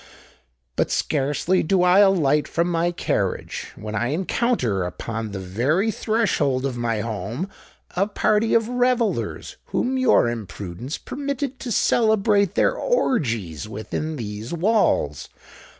[0.77, 6.65] But scarcely do I alight from my carriage, when I encounter upon the very threshold
[6.65, 7.47] of my home
[7.95, 15.29] a party of revellers whom your imprudence permitted to celebrate their orgies within these walls.